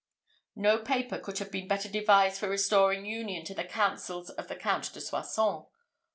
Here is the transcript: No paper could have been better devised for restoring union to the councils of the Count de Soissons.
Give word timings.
No 0.55 0.79
paper 0.79 1.19
could 1.19 1.37
have 1.37 1.51
been 1.51 1.67
better 1.67 1.87
devised 1.87 2.39
for 2.39 2.49
restoring 2.49 3.05
union 3.05 3.45
to 3.45 3.53
the 3.53 3.63
councils 3.63 4.31
of 4.31 4.47
the 4.47 4.55
Count 4.55 4.91
de 4.93 4.99
Soissons. 4.99 5.67